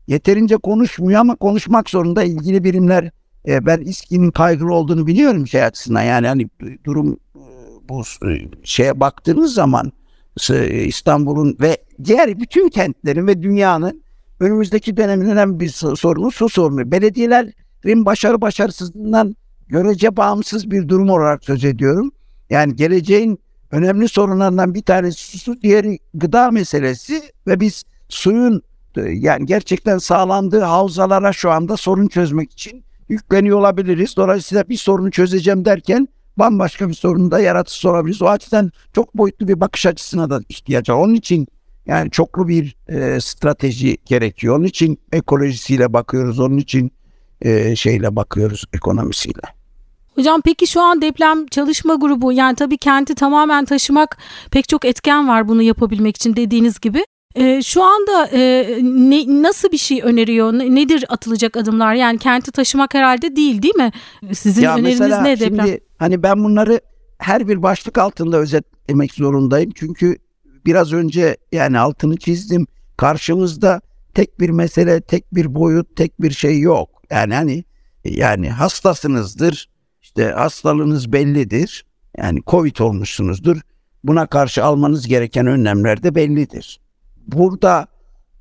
[0.07, 3.11] yeterince konuşmuyor ama konuşmak zorunda ilgili birimler
[3.49, 6.49] e, ben İSKİ'nin kaygılı olduğunu biliyorum şey açısından yani hani
[6.85, 7.43] durum e,
[7.89, 8.31] bu e,
[8.65, 9.93] şeye baktığınız zaman
[10.73, 14.03] İstanbul'un ve diğer bütün kentlerin ve dünyanın
[14.41, 16.93] önümüzdeki dönemin önemli bir sorunu su sorunu.
[16.93, 19.37] Belediyelerin başarı başarısızlığından
[19.71, 22.13] görece bağımsız bir durum olarak söz ediyorum.
[22.51, 23.39] Yani geleceğin
[23.71, 28.63] önemli sorunlarından bir tanesi su, diğeri gıda meselesi ve biz suyun
[28.97, 34.17] yani gerçekten sağlandığı havzalara şu anda sorun çözmek için yükleniyor olabiliriz.
[34.17, 38.23] Dolayısıyla bir sorunu çözeceğim derken bambaşka bir sorunu da yaratış olabiliriz.
[38.23, 40.95] O açıdan çok boyutlu bir bakış açısına da ihtiyaç var.
[40.95, 41.49] Onun için
[41.87, 44.57] yani çoklu bir e, strateji gerekiyor.
[44.57, 46.41] Onun için ekolojisiyle bakıyoruz.
[46.41, 46.93] Onun için
[47.43, 49.60] e, şeyle bakıyoruz ekonomisiyle.
[50.21, 54.19] Hocam peki şu an deprem çalışma grubu yani tabii kenti tamamen taşımak
[54.51, 57.05] pek çok etken var bunu yapabilmek için dediğiniz gibi.
[57.35, 60.53] E, şu anda e, ne, nasıl bir şey öneriyor?
[60.53, 61.95] Nedir atılacak adımlar?
[61.95, 63.93] Yani kenti taşımak herhalde değil değil mi?
[64.33, 65.67] Sizin ya öneriniz ne deprem?
[65.67, 66.81] Şimdi hani ben bunları
[67.19, 69.71] her bir başlık altında özetlemek zorundayım.
[69.75, 70.19] Çünkü
[70.67, 72.67] biraz önce yani altını çizdim.
[72.97, 73.81] Karşımızda
[74.15, 76.89] tek bir mesele, tek bir boyut, tek bir şey yok.
[77.11, 77.65] Yani hani
[78.05, 79.70] yani hastasınızdır.
[80.11, 81.85] İşte hastalığınız bellidir.
[82.19, 83.61] Yani Covid olmuşsunuzdur.
[84.05, 86.81] Buna karşı almanız gereken önlemler de bellidir
[87.33, 87.87] burada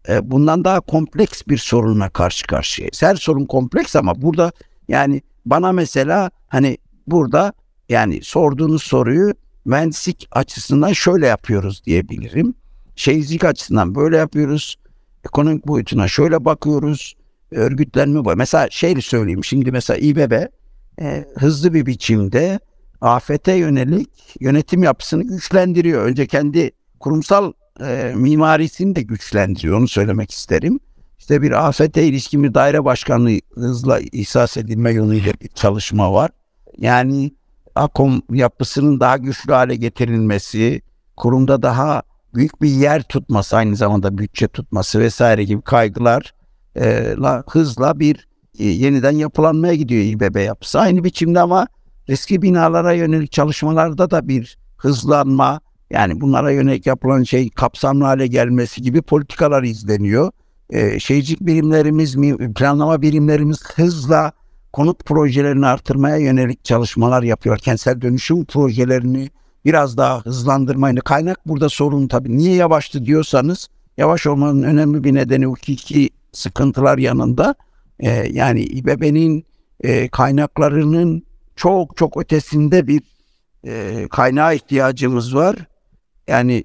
[0.10, 3.01] e, bundan daha kompleks bir sorunla karşı karşıyayız.
[3.01, 4.51] Her sorun kompleks ama burada
[4.88, 6.77] yani bana mesela hani
[7.08, 7.53] burada
[7.89, 9.34] yani sorduğunuz soruyu
[9.65, 12.53] mühendislik açısından şöyle yapıyoruz diyebilirim.
[12.95, 14.75] Şehircilik açısından böyle yapıyoruz.
[15.25, 17.15] Ekonomik boyutuna şöyle bakıyoruz.
[17.51, 18.36] Örgütlenme var.
[18.36, 19.43] Mesela şeyi söyleyeyim.
[19.43, 20.45] Şimdi mesela İBB
[21.02, 22.60] e, hızlı bir biçimde
[23.02, 26.06] afete yönelik yönetim yapısını güçlendiriyor.
[26.06, 29.78] Önce kendi kurumsal e, mimarisini de güçlendiriyor.
[29.78, 30.80] Onu söylemek isterim.
[31.19, 36.32] İşte bir afete ilişkin bir daire başkanlığı hızla ihsas edilme yönüyle bir çalışma var.
[36.78, 37.32] Yani
[37.75, 40.82] AKOM yapısının daha güçlü hale getirilmesi,
[41.17, 42.04] kurumda daha
[42.36, 46.34] büyük bir yer tutması, aynı zamanda bütçe tutması vesaire gibi kaygılar
[46.75, 48.28] e, la, hızla bir
[48.63, 50.80] yeniden yapılanmaya gidiyor İBB yapısı.
[50.80, 51.67] Aynı biçimde ama
[52.08, 58.82] eski binalara yönelik çalışmalarda da bir hızlanma, yani bunlara yönelik yapılan şey kapsamlı hale gelmesi
[58.82, 60.32] gibi politikalar izleniyor.
[60.69, 62.15] Ee, şeycik birimlerimiz,
[62.56, 64.32] planlama birimlerimiz hızla
[64.74, 67.58] konut projelerini artırmaya yönelik çalışmalar yapıyor.
[67.58, 69.30] Kentsel dönüşüm projelerini
[69.65, 70.95] biraz daha hızlandırmayı.
[70.95, 72.38] Kaynak burada sorun tabii.
[72.38, 73.67] Niye yavaştı diyorsanız
[73.98, 77.56] yavaş olmanın önemli bir nedeni hukuki sıkıntılar yanında.
[78.00, 79.46] E, yani İBB'nin
[79.84, 81.24] e, kaynaklarının
[81.56, 83.02] çok çok ötesinde bir
[83.68, 85.56] e, kaynağa ihtiyacımız var.
[86.28, 86.64] Yani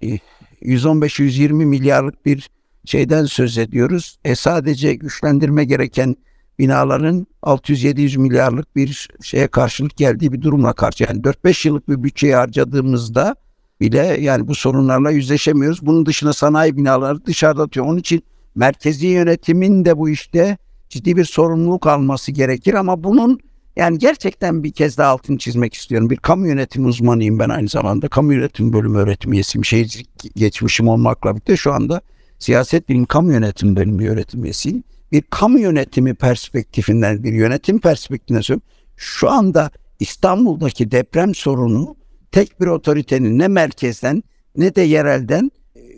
[0.63, 2.51] 115-120 e, milyarlık bir
[2.85, 4.19] şeyden söz ediyoruz.
[4.25, 6.17] E sadece güçlendirme gereken
[6.59, 11.05] binaların 600-700 milyarlık bir şeye karşılık geldiği bir durumla karşı.
[11.05, 13.37] Yani 4-5 yıllık bir bütçeyi harcadığımızda
[13.81, 15.87] bile yani bu sorunlarla yüzleşemiyoruz.
[15.87, 17.87] Bunun dışında sanayi binaları dışarıda atıyor.
[17.87, 18.23] Onun için
[18.55, 23.41] merkezi yönetimin de bu işte ciddi bir sorumluluk alması gerekir ama bunun
[23.77, 26.11] Yani gerçekten bir kez daha altını çizmek istiyorum.
[26.11, 28.09] Bir kamu yönetimi uzmanıyım ben aynı zamanda.
[28.09, 29.65] Kamu yönetimi bölümü öğretim üyesiyim.
[29.65, 32.01] Şehircilik geçmişim olmakla birlikte şu anda
[32.39, 34.85] siyaset bilim kamu yönetimi bölümü öğretim üyesiyim.
[35.13, 38.69] Bir kamu yönetimi perspektifinden, bir yönetim perspektifinden söylüyorum.
[38.97, 39.71] Şu anda
[40.01, 41.97] İstanbul'daki deprem sorunu
[42.33, 44.23] tek bir otoritenin ne merkezden
[44.57, 45.51] ne de yerelden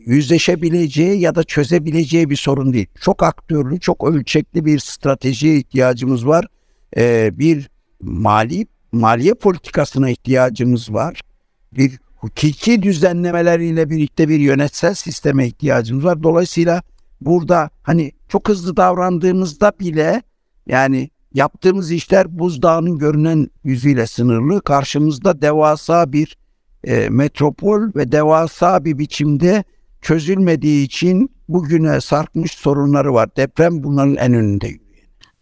[0.07, 2.87] yüzleşebileceği ya da çözebileceği bir sorun değil.
[3.01, 6.47] Çok aktörlü, çok ölçekli bir stratejiye ihtiyacımız var.
[6.97, 11.21] Ee, bir mali maliye politikasına ihtiyacımız var.
[11.73, 16.23] Bir hukuki düzenlemeleriyle birlikte bir yönetsel sisteme ihtiyacımız var.
[16.23, 16.83] Dolayısıyla
[17.21, 20.23] burada hani çok hızlı davrandığımızda bile
[20.67, 24.61] yani yaptığımız işler buzdağının görünen yüzüyle sınırlı.
[24.61, 26.37] Karşımızda devasa bir
[26.85, 29.65] e, metropol ve devasa bir biçimde
[30.03, 33.37] çözülmediği için bugüne sarkmış sorunları var.
[33.37, 34.71] Deprem bunların en önünde.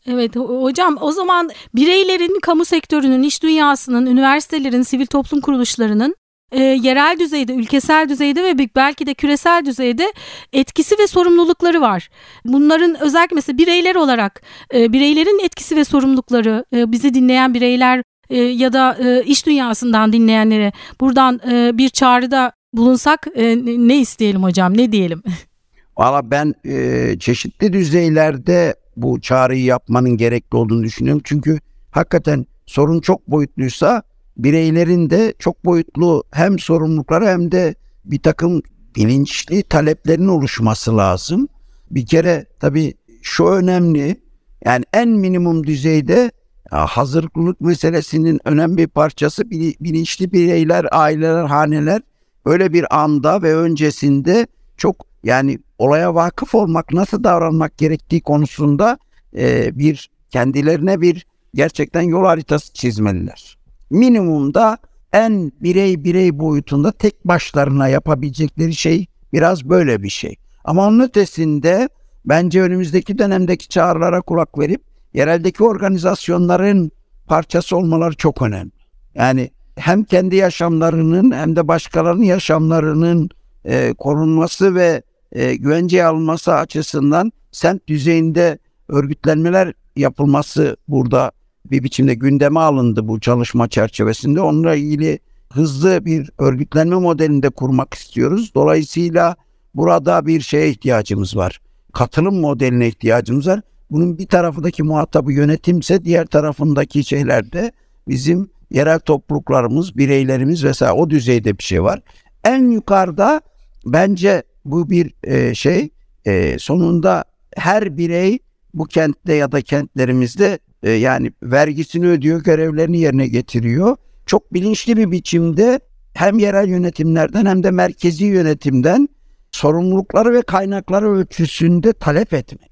[0.07, 6.15] Evet hocam o zaman bireylerin, kamu sektörünün, iş dünyasının, üniversitelerin, sivil toplum kuruluşlarının
[6.53, 10.13] e, yerel düzeyde, ülkesel düzeyde ve belki de küresel düzeyde
[10.53, 12.09] etkisi ve sorumlulukları var.
[12.45, 14.43] Bunların özellikle mesela bireyler olarak
[14.75, 20.13] e, bireylerin etkisi ve sorumlulukları, e, bizi dinleyen bireyler e, ya da e, iş dünyasından
[20.13, 23.57] dinleyenlere buradan e, bir çağrıda bulunsak e,
[23.89, 25.23] ne isteyelim hocam, ne diyelim?
[25.99, 31.23] Valla ben e, çeşitli düzeylerde bu çağrıyı yapmanın gerekli olduğunu düşünüyorum.
[31.25, 31.59] Çünkü
[31.91, 34.03] hakikaten sorun çok boyutluysa
[34.37, 38.63] bireylerin de çok boyutlu hem sorumlulukları hem de bir takım
[38.97, 41.49] bilinçli taleplerin oluşması lazım.
[41.91, 44.21] Bir kere tabii şu önemli
[44.65, 46.31] yani en minimum düzeyde
[46.71, 52.03] hazırlık meselesinin önemli bir parçası bilinçli bireyler, aileler, haneler
[52.45, 58.99] öyle bir anda ve öncesinde çok yani olaya vakıf olmak, nasıl davranmak gerektiği konusunda
[59.37, 64.79] e, bir kendilerine bir gerçekten yol haritası çizmeliler minimumda
[65.13, 70.37] en birey birey boyutunda tek başlarına yapabilecekleri şey biraz böyle bir şey.
[70.65, 71.89] Ama onun ötesinde
[72.25, 74.83] bence önümüzdeki dönemdeki çağrılara kulak verip
[75.15, 76.91] yereldeki organizasyonların
[77.27, 78.73] parçası olmaları çok önemli.
[79.15, 83.31] Yani hem kendi yaşamlarının hem de başkalarının yaşamlarının
[83.65, 88.59] e, korunması ve e, güvenceye alınması açısından semt düzeyinde
[88.89, 91.33] örgütlenmeler yapılması burada
[91.71, 94.41] bir biçimde gündeme alındı bu çalışma çerçevesinde.
[94.41, 95.19] Onunla ilgili
[95.53, 98.53] hızlı bir örgütlenme modelinde kurmak istiyoruz.
[98.55, 99.37] Dolayısıyla
[99.75, 101.61] burada bir şeye ihtiyacımız var.
[101.93, 103.61] Katılım modeline ihtiyacımız var.
[103.91, 107.73] Bunun bir tarafındaki muhatabı yönetimse diğer tarafındaki şeylerde
[108.09, 112.01] bizim yerel topluluklarımız, bireylerimiz vesaire o düzeyde bir şey var.
[112.45, 113.41] En yukarıda
[113.87, 115.89] bence bu bir e, şey
[116.25, 117.25] e, sonunda
[117.57, 118.39] her birey
[118.75, 123.97] bu kentte ya da kentlerimizde e, yani vergisini ödüyor, görevlerini yerine getiriyor.
[124.27, 125.81] Çok bilinçli bir biçimde
[126.15, 129.09] hem yerel yönetimlerden hem de merkezi yönetimden
[129.53, 132.71] sorumlulukları ve kaynakları ölçüsünde talep etmelidir.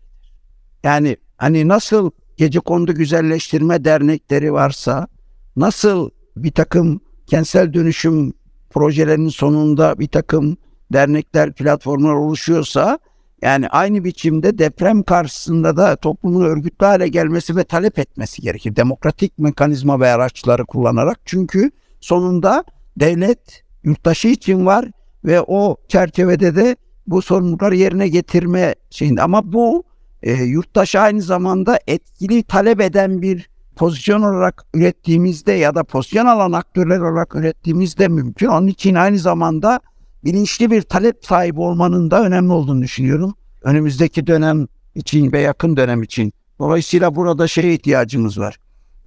[0.84, 5.08] Yani hani nasıl gece kondu güzelleştirme dernekleri varsa,
[5.56, 8.32] nasıl bir takım kentsel dönüşüm
[8.70, 10.56] projelerinin sonunda bir takım
[10.92, 12.98] dernekler, platformlar oluşuyorsa
[13.42, 18.76] yani aynı biçimde deprem karşısında da toplumun örgütlü hale gelmesi ve talep etmesi gerekir.
[18.76, 21.20] Demokratik mekanizma ve araçları kullanarak.
[21.24, 22.64] Çünkü sonunda
[23.00, 24.90] devlet yurttaşı için var
[25.24, 29.22] ve o çerçevede de bu sorumlulukları yerine getirme şeyinde.
[29.22, 29.84] Ama bu
[30.22, 33.50] e, yurttaşı aynı zamanda etkili talep eden bir
[33.82, 38.46] pozisyon olarak ürettiğimizde ya da pozisyon alan aktörler olarak ürettiğimizde mümkün.
[38.46, 39.80] Onun için aynı zamanda
[40.24, 43.34] bilinçli bir talep sahibi olmanın da önemli olduğunu düşünüyorum.
[43.62, 46.32] Önümüzdeki dönem için ve yakın dönem için.
[46.58, 48.56] Dolayısıyla burada şeye ihtiyacımız var.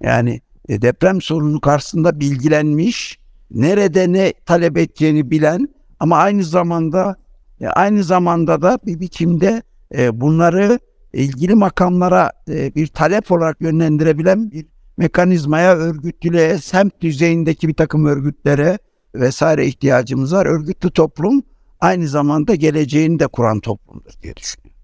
[0.00, 3.18] Yani e, deprem sorunu karşısında bilgilenmiş,
[3.50, 5.68] nerede ne talep edeceğini bilen
[6.00, 7.16] ama aynı zamanda
[7.60, 9.62] e, aynı zamanda da bir biçimde
[9.94, 10.78] e, bunları
[11.12, 14.66] ilgili makamlara bir talep olarak yönlendirebilen bir
[14.96, 18.78] mekanizmaya, örgütlülüğe, semt düzeyindeki bir takım örgütlere,
[19.14, 20.46] vesaire ihtiyacımız var.
[20.46, 21.42] Örgütlü toplum
[21.80, 24.80] aynı zamanda geleceğini de kuran toplumdur diye düşünüyorum.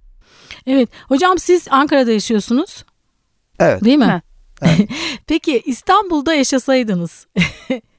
[0.67, 0.89] Evet.
[1.09, 2.85] Hocam siz Ankara'da yaşıyorsunuz.
[3.59, 3.85] Evet.
[3.85, 4.23] Değil mi?
[4.63, 4.89] Evet.
[5.27, 7.27] Peki İstanbul'da yaşasaydınız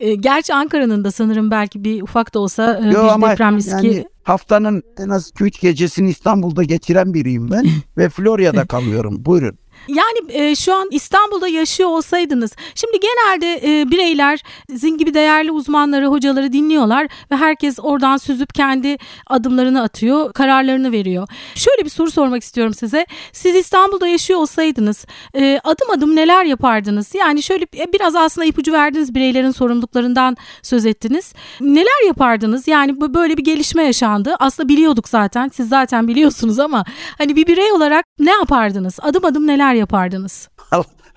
[0.00, 3.86] e, Gerçi Ankara'nın da sanırım belki bir ufak da olsa e, Yo, bir deprem riski.
[3.86, 7.66] Yani haftanın en az 2-3 gecesini İstanbul'da geçiren biriyim ben
[7.98, 9.24] ve Florya'da kalıyorum.
[9.24, 9.58] Buyurun.
[9.88, 16.06] Yani e, şu an İstanbul'da yaşıyor olsaydınız, şimdi genelde e, bireyler sizin gibi değerli uzmanları,
[16.06, 21.28] hocaları dinliyorlar ve herkes oradan süzüp kendi adımlarını atıyor, kararlarını veriyor.
[21.54, 23.06] Şöyle bir soru sormak istiyorum size.
[23.32, 27.14] Siz İstanbul'da yaşıyor olsaydınız, e, adım adım neler yapardınız?
[27.14, 31.34] Yani şöyle e, biraz aslında ipucu verdiniz, bireylerin sorumluluklarından söz ettiniz.
[31.60, 32.68] Neler yapardınız?
[32.68, 34.36] Yani böyle bir gelişme yaşandı.
[34.40, 36.84] Aslında biliyorduk zaten, siz zaten biliyorsunuz ama
[37.18, 38.98] hani bir birey olarak ne yapardınız?
[39.02, 40.48] Adım adım neler yapardınız?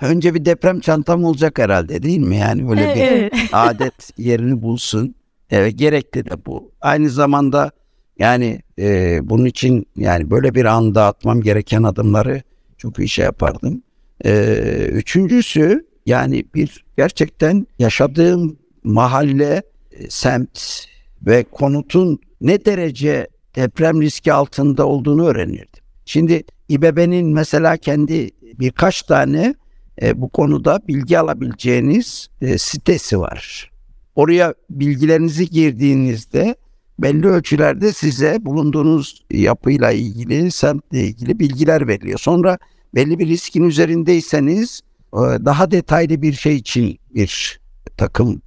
[0.02, 2.38] Önce bir deprem çantam olacak herhalde değil mi?
[2.38, 3.34] Yani böyle bir evet.
[3.52, 5.15] adet yerini bulsun.
[5.50, 6.72] Evet gerekli de bu.
[6.82, 7.72] Aynı zamanda
[8.20, 12.41] yani e, bunun için yani böyle bir anda atmam gereken adımları
[12.78, 13.84] çok iyi şey yapardım.
[14.26, 14.58] E,
[14.91, 20.86] üçüncüsü yani bir gerçekten yaşadığım mahalle, e, semt
[21.22, 25.84] ve konutun ne derece deprem riski altında olduğunu öğrenirdim.
[26.06, 29.55] Şimdi İBB'nin mesela kendi birkaç tane
[30.01, 33.71] e, bu konuda bilgi alabileceğiniz e, sitesi var.
[34.15, 36.55] Oraya bilgilerinizi girdiğinizde
[36.99, 42.19] belli ölçülerde size bulunduğunuz yapıyla ilgili, semtle ilgili bilgiler veriliyor.
[42.19, 42.58] Sonra
[42.95, 44.81] belli bir riskin üzerindeyseniz
[45.13, 47.60] e, daha detaylı bir şey için bir
[47.97, 48.41] takım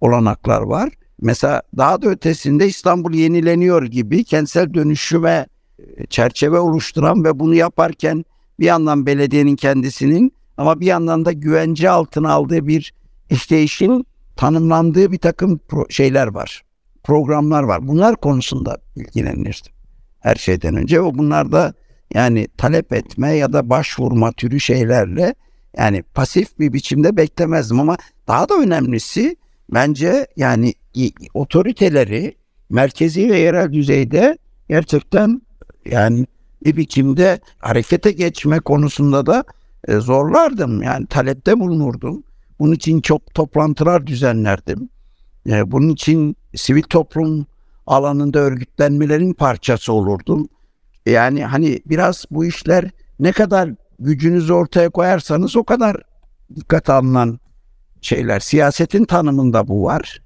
[0.00, 0.92] olanaklar var.
[1.20, 5.46] Mesela daha da ötesinde İstanbul yenileniyor gibi kentsel dönüşüme
[6.10, 8.24] çerçeve oluşturan ve bunu yaparken
[8.60, 12.94] bir yandan belediyenin kendisinin ama bir yandan da güvence altına aldığı bir
[13.30, 16.62] işleyişin tanımlandığı bir takım şeyler var.
[17.02, 17.88] Programlar var.
[17.88, 19.72] Bunlar konusunda ilgilenirdim.
[20.20, 21.74] Her şeyden önce o bunlar da
[22.14, 25.34] yani talep etme ya da başvurma türü şeylerle
[25.76, 27.96] yani pasif bir biçimde beklemezdim ama
[28.28, 29.36] daha da önemlisi
[29.74, 30.74] bence yani
[31.34, 32.36] otoriteleri
[32.70, 34.38] merkezi ve yerel düzeyde
[34.68, 35.42] gerçekten
[35.90, 36.26] yani
[36.64, 39.44] bir biçimde harekete geçme konusunda da
[39.88, 40.82] e, zorlardım.
[40.82, 42.22] Yani talepte bulunurdum.
[42.58, 44.88] Bunun için çok toplantılar düzenlerdim.
[45.46, 47.46] E, bunun için sivil toplum
[47.86, 50.48] alanında örgütlenmelerin parçası olurdum.
[51.06, 55.96] Yani hani biraz bu işler ne kadar gücünüzü ortaya koyarsanız o kadar
[56.56, 57.40] dikkat alınan
[58.00, 58.40] şeyler.
[58.40, 60.22] Siyasetin tanımında bu var.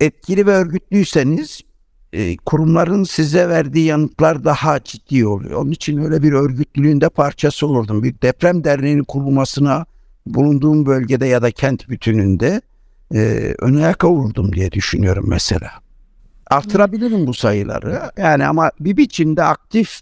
[0.00, 1.60] Etkili ve örgütlüyseniz
[2.12, 5.62] e, kurumların size verdiği yanıtlar daha ciddi oluyor.
[5.62, 8.02] Onun için öyle bir örgütlülüğün de parçası olurdum.
[8.02, 9.86] Bir deprem derneğinin kurulmasına
[10.26, 12.60] bulunduğum bölgede ya da kent bütününde
[13.14, 15.70] e, ön ayak olurdum diye düşünüyorum mesela.
[16.46, 18.00] Artırabilirim bu sayıları.
[18.16, 20.00] Yani ama bir biçimde aktif,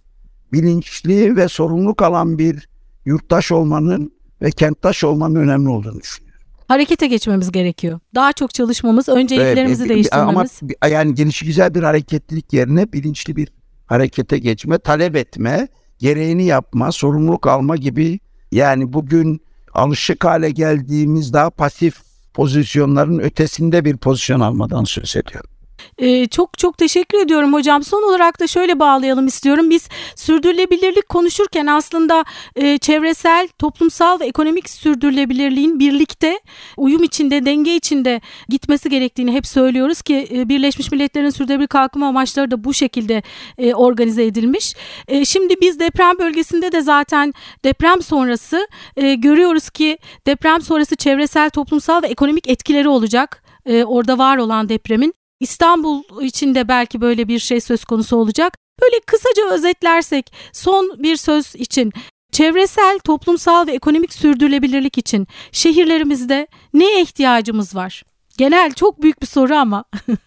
[0.53, 2.68] bilinçli ve sorumluluk alan bir
[3.05, 6.28] yurttaş olmanın ve kenttaş olmanın önemli olduğunu düşünüyorum
[6.69, 8.01] harekete geçmemiz gerekiyor.
[8.15, 10.61] Daha çok çalışmamız, önceliklerimizi evet, değiştirmemiz.
[10.83, 13.49] Ama yani gelişi güzel bir hareketlilik yerine bilinçli bir
[13.87, 18.21] harekete geçme, talep etme, gereğini yapma, sorumluluk alma gibi
[18.53, 19.41] yani bugün
[19.75, 21.95] alışık hale geldiğimiz daha pasif
[22.35, 25.51] pozisyonların ötesinde bir pozisyon almadan söz ediyorum.
[25.99, 27.83] Ee, çok çok teşekkür ediyorum hocam.
[27.83, 29.71] Son olarak da şöyle bağlayalım istiyorum.
[29.71, 32.25] Biz sürdürülebilirlik konuşurken aslında
[32.57, 36.41] e, çevresel, toplumsal ve ekonomik sürdürülebilirliğin birlikte
[36.77, 42.51] uyum içinde, denge içinde gitmesi gerektiğini hep söylüyoruz ki e, Birleşmiş Milletler'in sürdürülebilir kalkınma amaçları
[42.51, 43.23] da bu şekilde
[43.59, 44.75] e, organize edilmiş.
[45.09, 51.51] E, şimdi biz deprem bölgesinde de zaten deprem sonrası e, görüyoruz ki deprem sonrası çevresel,
[51.51, 55.14] toplumsal ve ekonomik etkileri olacak e, orada var olan depremin.
[55.40, 58.55] İstanbul için de belki böyle bir şey söz konusu olacak.
[58.83, 61.92] Böyle kısaca özetlersek son bir söz için
[62.33, 68.03] çevresel, toplumsal ve ekonomik sürdürülebilirlik için şehirlerimizde neye ihtiyacımız var?
[68.38, 69.85] Genel çok büyük bir soru ama.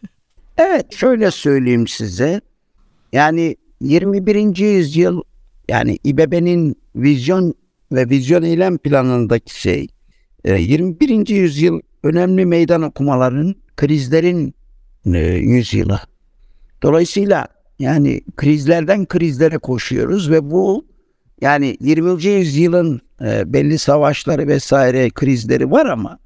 [0.58, 2.41] evet şöyle söyleyeyim size.
[3.12, 4.58] Yani 21.
[4.58, 5.21] yüzyıl
[5.69, 7.54] yani İBB'nin vizyon
[7.91, 9.88] ve vizyon eylem planındaki şey
[10.45, 11.30] 21.
[11.30, 14.56] E, yüzyıl önemli meydan okumaların, krizlerin
[15.06, 16.00] e, yüzyılı.
[16.84, 17.48] Dolayısıyla
[17.80, 20.86] yani krizlerden krizlere koşuyoruz ve bu
[21.42, 22.26] yani 20.
[22.26, 26.20] yüzyılın e, belli savaşları vesaire krizleri var ama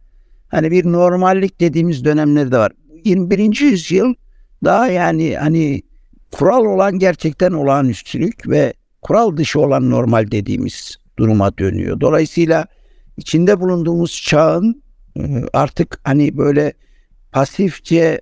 [0.47, 2.71] hani bir normallik dediğimiz dönemleri de var.
[3.03, 3.61] 21.
[3.61, 4.13] yüzyıl
[4.63, 5.81] daha yani hani
[6.31, 12.01] kural olan gerçekten olağanüstülük ve kural dışı olan normal dediğimiz duruma dönüyor.
[12.01, 12.65] Dolayısıyla
[13.17, 14.83] içinde bulunduğumuz çağın
[15.17, 15.21] e,
[15.53, 16.73] artık hani böyle
[17.31, 18.21] pasifçe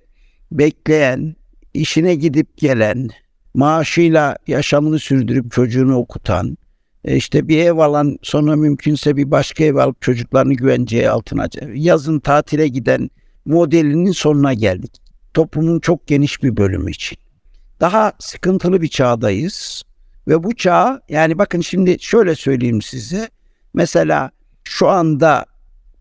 [0.57, 1.35] bekleyen,
[1.73, 3.09] işine gidip gelen,
[3.53, 6.57] maaşıyla yaşamını sürdürüp çocuğunu okutan,
[7.05, 12.19] e, işte bir ev alan sonra mümkünse bir başka ev alıp çocuklarını güvenceye altına yazın
[12.19, 13.09] tatile giden
[13.45, 14.91] modelinin sonuna geldik.
[15.33, 17.17] Toplumun çok geniş bir bölümü için.
[17.79, 19.83] Daha sıkıntılı bir çağdayız
[20.27, 23.29] ve bu çağ yani bakın şimdi şöyle söyleyeyim size
[23.73, 24.31] Mesela
[24.63, 25.45] şu anda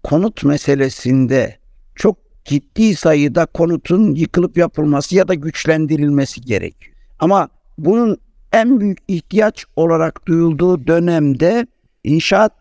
[0.03, 1.59] konut meselesinde
[1.95, 6.97] çok ciddi sayıda konutun yıkılıp yapılması ya da güçlendirilmesi gerekiyor.
[7.19, 8.19] Ama bunun
[8.53, 11.67] en büyük ihtiyaç olarak duyulduğu dönemde
[12.05, 12.53] inşaat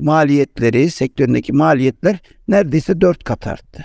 [0.00, 2.18] maliyetleri, sektöründeki maliyetler
[2.48, 3.84] neredeyse dört kat arttı.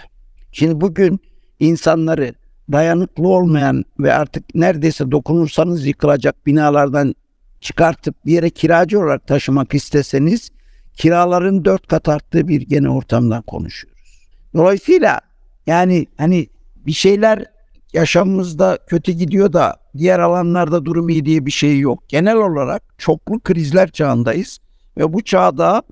[0.51, 1.20] Şimdi bugün
[1.60, 2.34] insanları
[2.72, 7.16] dayanıklı olmayan ve artık neredeyse dokunursanız yıkılacak binalardan
[7.62, 10.49] çıkartıp bir yere kiracı olarak taşımak isteseniz
[10.93, 14.30] kiraların dört kat arttığı bir gene ortamdan konuşuyoruz.
[14.54, 15.22] Dolayısıyla
[15.68, 17.45] yani hani bir şeyler
[17.93, 22.09] yaşamımızda kötü gidiyor da diğer alanlarda durum iyi diye bir şey yok.
[22.09, 24.59] Genel olarak çoklu krizler çağındayız
[24.97, 25.84] ve bu çağda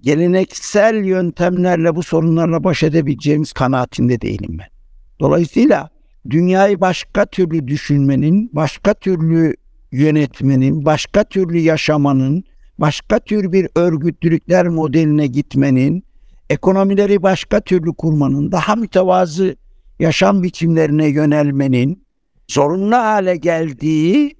[0.00, 4.68] geleneksel yöntemlerle bu sorunlarla baş edebileceğimiz kanaatinde değilim ben.
[5.20, 5.90] Dolayısıyla
[6.30, 9.56] dünyayı başka türlü düşünmenin, başka türlü
[9.92, 12.44] yönetmenin, başka türlü yaşamanın,
[12.78, 16.03] başka tür bir örgütlülükler modeline gitmenin,
[16.50, 19.56] ekonomileri başka türlü kurmanın, daha mütevazı
[19.98, 22.04] yaşam biçimlerine yönelmenin
[22.48, 24.36] zorunlu hale geldiği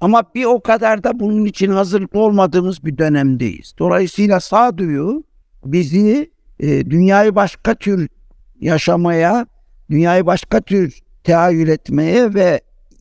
[0.00, 3.74] ama bir o kadar da bunun için hazırlıklı olmadığımız bir dönemdeyiz.
[3.78, 5.24] Dolayısıyla sağduyu
[5.64, 6.30] bizi
[6.60, 8.08] e, dünyayı başka tür
[8.60, 9.46] yaşamaya,
[9.90, 12.60] dünyayı başka tür tehayyül etmeye ve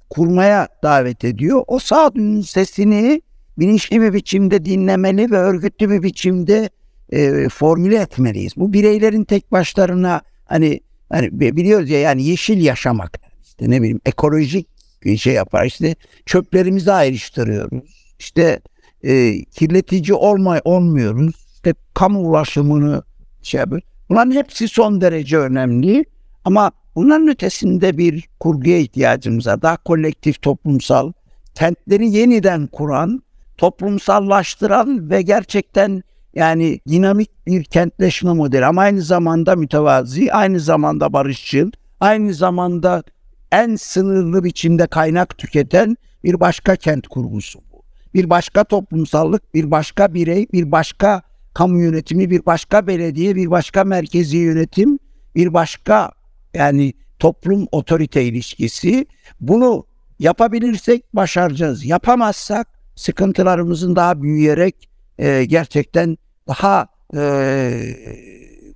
[0.10, 1.64] kurmaya davet ediyor.
[1.68, 3.22] O sağduyunun sesini
[3.60, 6.70] bilinçli bir biçimde dinlemeli ve örgütlü bir biçimde
[7.10, 8.54] e, formüle etmeliyiz.
[8.58, 10.80] Bu bireylerin tek başlarına hani
[11.10, 14.68] hani biliyoruz ya yani yeşil yaşamak işte ne bileyim ekolojik
[15.04, 15.96] bir şey yapar işte
[16.26, 18.14] çöplerimizi ayrıştırıyoruz.
[18.20, 18.60] İşte
[19.04, 21.36] e, kirletici olmay olmuyoruz.
[21.56, 23.04] İşte kamu ulaşımını
[23.42, 23.88] şey yapıyoruz.
[24.10, 26.06] Bunların hepsi son derece önemli
[26.46, 29.62] ama bunların ötesinde bir kurguya ihtiyacımız var.
[29.62, 31.12] Daha kolektif toplumsal
[31.56, 33.24] kentleri yeniden kuran,
[33.58, 36.04] toplumsallaştıran ve gerçekten
[36.36, 43.04] yani dinamik bir kentleşme modeli ama aynı zamanda mütevazi, aynı zamanda barışçıl, aynı zamanda
[43.52, 47.84] en sınırlı biçimde kaynak tüketen bir başka kent kurgusu bu.
[48.14, 51.22] Bir başka toplumsallık, bir başka birey, bir başka
[51.54, 55.00] kamu yönetimi, bir başka belediye, bir başka merkezi yönetim,
[55.36, 56.12] bir başka
[56.54, 59.06] yani toplum otorite ilişkisi.
[59.42, 59.86] Bunu
[60.20, 61.86] yapabilirsek başaracağız.
[61.86, 66.18] Yapamazsak sıkıntılarımızın daha büyüyerek e, gerçekten
[66.48, 67.72] daha e,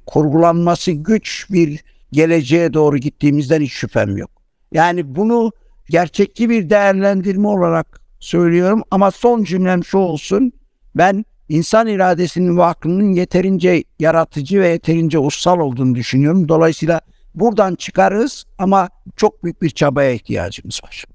[0.05, 4.31] kurgulanması güç bir geleceğe doğru gittiğimizden hiç şüphem yok.
[4.71, 5.51] Yani bunu
[5.89, 10.51] gerçekçi bir değerlendirme olarak söylüyorum ama son cümlem şu olsun.
[10.95, 16.49] Ben insan iradesinin ve aklının yeterince yaratıcı ve yeterince ussal olduğunu düşünüyorum.
[16.49, 17.01] Dolayısıyla
[17.35, 21.05] buradan çıkarız ama çok büyük bir çabaya ihtiyacımız var.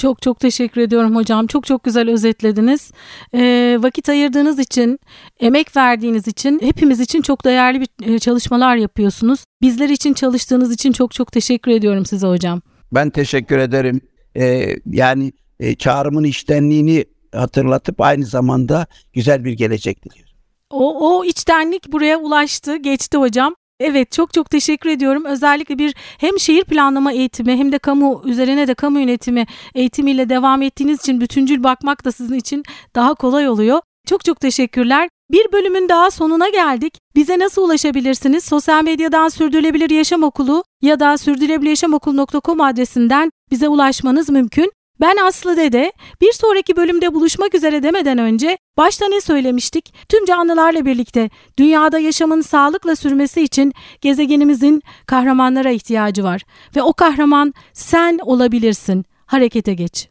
[0.00, 1.46] Çok çok teşekkür ediyorum hocam.
[1.46, 2.92] Çok çok güzel özetlediniz.
[3.34, 4.98] Ee, vakit ayırdığınız için,
[5.40, 9.44] emek verdiğiniz için, hepimiz için çok değerli bir çalışmalar yapıyorsunuz.
[9.62, 12.60] Bizler için çalıştığınız için çok çok teşekkür ediyorum size hocam.
[12.92, 14.00] Ben teşekkür ederim.
[14.36, 20.34] Ee, yani e, çağrımın iştenliğini hatırlatıp aynı zamanda güzel bir gelecek diliyorum.
[20.70, 23.54] O, o içtenlik buraya ulaştı, geçti hocam.
[23.80, 25.24] Evet çok çok teşekkür ediyorum.
[25.24, 30.62] Özellikle bir hem şehir planlama eğitimi hem de kamu üzerine de kamu yönetimi eğitimiyle devam
[30.62, 32.62] ettiğiniz için bütüncül bakmak da sizin için
[32.94, 33.80] daha kolay oluyor.
[34.06, 35.08] Çok çok teşekkürler.
[35.30, 36.98] Bir bölümün daha sonuna geldik.
[37.16, 38.44] Bize nasıl ulaşabilirsiniz?
[38.44, 44.72] Sosyal medyadan Sürdürülebilir Yaşam Okulu ya da sürdürülebiliryaşamokulu.com adresinden bize ulaşmanız mümkün.
[45.00, 45.92] Ben Aslı Dede.
[46.20, 49.94] Bir sonraki bölümde buluşmak üzere demeden önce başta ne söylemiştik?
[50.08, 56.42] Tüm canlılarla birlikte dünyada yaşamın sağlıkla sürmesi için gezegenimizin kahramanlara ihtiyacı var
[56.76, 59.04] ve o kahraman sen olabilirsin.
[59.26, 60.08] Harekete geç.